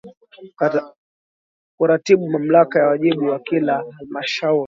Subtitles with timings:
[1.75, 4.59] Kuratibu Mamlaka na wajibu wa kila Halmashauri